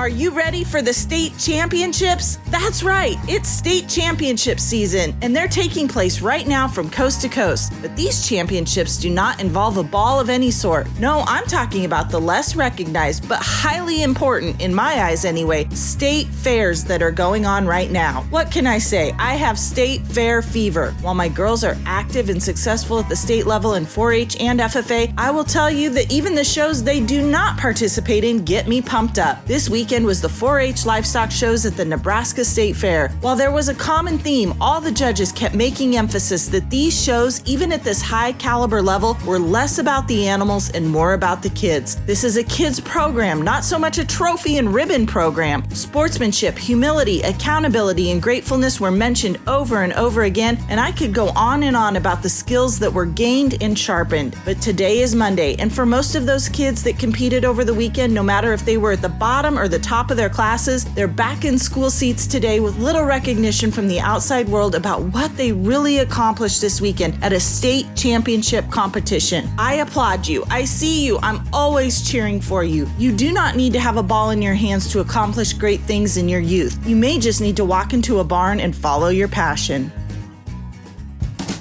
Are 0.00 0.08
you 0.08 0.30
ready 0.30 0.64
for 0.64 0.80
the 0.80 0.94
state 0.94 1.36
championships? 1.36 2.38
That's 2.46 2.82
right, 2.82 3.16
it's 3.28 3.50
state 3.50 3.86
championship 3.86 4.58
season, 4.58 5.14
and 5.20 5.36
they're 5.36 5.46
taking 5.46 5.88
place 5.88 6.22
right 6.22 6.48
now 6.48 6.66
from 6.66 6.88
coast 6.88 7.20
to 7.20 7.28
coast. 7.28 7.74
But 7.82 7.94
these 7.96 8.26
championships 8.26 8.96
do 8.96 9.10
not 9.10 9.42
involve 9.42 9.76
a 9.76 9.82
ball 9.82 10.18
of 10.18 10.30
any 10.30 10.50
sort. 10.50 10.88
No, 10.98 11.22
I'm 11.26 11.44
talking 11.44 11.84
about 11.84 12.08
the 12.08 12.18
less 12.18 12.56
recognized, 12.56 13.28
but 13.28 13.40
highly 13.42 14.02
important, 14.02 14.62
in 14.62 14.74
my 14.74 15.02
eyes 15.02 15.26
anyway, 15.26 15.68
state 15.68 16.28
fairs 16.28 16.82
that 16.84 17.02
are 17.02 17.12
going 17.12 17.44
on 17.44 17.66
right 17.66 17.90
now. 17.90 18.22
What 18.30 18.50
can 18.50 18.66
I 18.66 18.78
say? 18.78 19.12
I 19.18 19.34
have 19.34 19.58
state 19.58 20.00
fair 20.06 20.40
fever. 20.40 20.92
While 21.02 21.14
my 21.14 21.28
girls 21.28 21.62
are 21.62 21.76
active 21.84 22.30
and 22.30 22.42
successful 22.42 23.00
at 23.00 23.08
the 23.10 23.16
state 23.16 23.44
level 23.44 23.74
in 23.74 23.84
4 23.84 24.14
H 24.14 24.40
and 24.40 24.60
FFA, 24.60 25.12
I 25.18 25.30
will 25.30 25.44
tell 25.44 25.70
you 25.70 25.90
that 25.90 26.10
even 26.10 26.34
the 26.34 26.42
shows 26.42 26.82
they 26.82 27.00
do 27.00 27.20
not 27.20 27.58
participate 27.58 28.24
in 28.24 28.46
get 28.46 28.66
me 28.66 28.80
pumped 28.80 29.18
up. 29.18 29.44
This 29.44 29.68
week, 29.68 29.89
weekend 29.90 30.06
was 30.06 30.20
the 30.20 30.28
4 30.28 30.60
H 30.60 30.86
livestock 30.86 31.32
shows 31.32 31.66
at 31.66 31.76
the 31.76 31.84
Nebraska 31.84 32.44
State 32.44 32.76
Fair. 32.76 33.08
While 33.22 33.34
there 33.34 33.50
was 33.50 33.68
a 33.68 33.74
common 33.74 34.18
theme, 34.18 34.54
all 34.60 34.80
the 34.80 34.92
judges 34.92 35.32
kept 35.32 35.56
making 35.56 35.96
emphasis 35.96 36.46
that 36.50 36.70
these 36.70 36.94
shows, 36.94 37.42
even 37.44 37.72
at 37.72 37.82
this 37.82 38.00
high 38.00 38.30
caliber 38.34 38.80
level, 38.82 39.18
were 39.26 39.40
less 39.40 39.78
about 39.78 40.06
the 40.06 40.28
animals 40.28 40.70
and 40.70 40.88
more 40.88 41.14
about 41.14 41.42
the 41.42 41.50
kids. 41.50 41.96
This 42.06 42.22
is 42.22 42.36
a 42.36 42.44
kids 42.44 42.78
program, 42.78 43.42
not 43.42 43.64
so 43.64 43.80
much 43.80 43.98
a 43.98 44.06
trophy 44.06 44.58
and 44.58 44.72
ribbon 44.72 45.08
program. 45.08 45.68
Sportsmanship, 45.70 46.56
humility, 46.56 47.22
accountability, 47.22 48.12
and 48.12 48.22
gratefulness 48.22 48.78
were 48.78 48.92
mentioned 48.92 49.40
over 49.48 49.82
and 49.82 49.92
over 49.94 50.22
again, 50.22 50.56
and 50.68 50.78
I 50.78 50.92
could 50.92 51.12
go 51.12 51.30
on 51.30 51.64
and 51.64 51.76
on 51.76 51.96
about 51.96 52.22
the 52.22 52.28
skills 52.28 52.78
that 52.78 52.92
were 52.92 53.06
gained 53.06 53.60
and 53.60 53.76
sharpened. 53.76 54.36
But 54.44 54.62
today 54.62 55.00
is 55.00 55.16
Monday, 55.16 55.56
and 55.56 55.74
for 55.74 55.84
most 55.84 56.14
of 56.14 56.26
those 56.26 56.48
kids 56.48 56.84
that 56.84 56.96
competed 56.96 57.44
over 57.44 57.64
the 57.64 57.74
weekend, 57.74 58.14
no 58.14 58.22
matter 58.22 58.52
if 58.52 58.64
they 58.64 58.76
were 58.76 58.92
at 58.92 59.02
the 59.02 59.08
bottom 59.08 59.58
or 59.58 59.66
the 59.66 59.79
top 59.80 60.10
of 60.10 60.16
their 60.16 60.28
classes, 60.28 60.84
they're 60.94 61.08
back 61.08 61.44
in 61.44 61.58
school 61.58 61.90
seats 61.90 62.26
today 62.26 62.60
with 62.60 62.78
little 62.78 63.04
recognition 63.04 63.70
from 63.70 63.88
the 63.88 63.98
outside 64.00 64.48
world 64.48 64.74
about 64.74 65.02
what 65.02 65.36
they 65.36 65.52
really 65.52 65.98
accomplished 65.98 66.60
this 66.60 66.80
weekend 66.80 67.18
at 67.22 67.32
a 67.32 67.40
state 67.40 67.86
championship 67.96 68.70
competition. 68.70 69.48
I 69.58 69.74
applaud 69.74 70.26
you. 70.26 70.44
I 70.50 70.64
see 70.64 71.04
you. 71.04 71.18
I'm 71.22 71.46
always 71.52 72.08
cheering 72.08 72.40
for 72.40 72.64
you. 72.64 72.88
You 72.98 73.12
do 73.12 73.32
not 73.32 73.56
need 73.56 73.72
to 73.72 73.80
have 73.80 73.96
a 73.96 74.02
ball 74.02 74.30
in 74.30 74.40
your 74.40 74.54
hands 74.54 74.90
to 74.92 75.00
accomplish 75.00 75.52
great 75.52 75.80
things 75.80 76.16
in 76.16 76.28
your 76.28 76.40
youth. 76.40 76.78
You 76.86 76.96
may 76.96 77.18
just 77.18 77.40
need 77.40 77.56
to 77.56 77.64
walk 77.64 77.92
into 77.92 78.20
a 78.20 78.24
barn 78.24 78.60
and 78.60 78.74
follow 78.74 79.08
your 79.08 79.28
passion. 79.28 79.92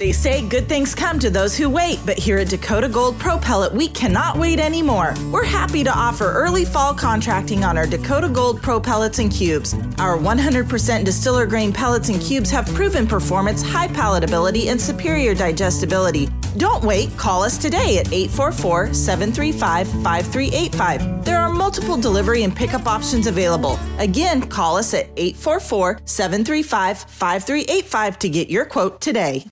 They 0.00 0.12
say 0.12 0.40
good 0.40 0.66
things 0.66 0.94
come 0.94 1.18
to 1.18 1.28
those 1.28 1.54
who 1.54 1.68
wait, 1.68 2.00
but 2.06 2.16
here 2.18 2.38
at 2.38 2.48
Dakota 2.48 2.88
Gold 2.88 3.18
Pro 3.18 3.36
Pellet, 3.36 3.70
we 3.70 3.86
cannot 3.86 4.38
wait 4.38 4.58
anymore. 4.58 5.12
We're 5.30 5.44
happy 5.44 5.84
to 5.84 5.90
offer 5.94 6.32
early 6.32 6.64
fall 6.64 6.94
contracting 6.94 7.64
on 7.64 7.76
our 7.76 7.86
Dakota 7.86 8.30
Gold 8.30 8.62
Pro 8.62 8.80
Pellets 8.80 9.18
and 9.18 9.30
Cubes. 9.30 9.74
Our 9.98 10.16
100% 10.16 11.04
distiller 11.04 11.44
grain 11.44 11.70
pellets 11.70 12.08
and 12.08 12.18
cubes 12.18 12.50
have 12.50 12.66
proven 12.68 13.06
performance, 13.06 13.62
high 13.62 13.88
palatability, 13.88 14.68
and 14.68 14.80
superior 14.80 15.34
digestibility. 15.34 16.30
Don't 16.56 16.82
wait, 16.82 17.14
call 17.18 17.42
us 17.42 17.58
today 17.58 17.98
at 17.98 18.10
844 18.10 18.94
735 18.94 19.86
5385. 20.02 21.26
There 21.26 21.38
are 21.38 21.52
multiple 21.52 21.98
delivery 21.98 22.42
and 22.44 22.56
pickup 22.56 22.86
options 22.86 23.26
available. 23.26 23.78
Again, 23.98 24.40
call 24.48 24.78
us 24.78 24.94
at 24.94 25.10
844 25.18 26.00
735 26.06 27.02
5385 27.02 28.18
to 28.18 28.28
get 28.30 28.48
your 28.48 28.64
quote 28.64 29.02
today. 29.02 29.44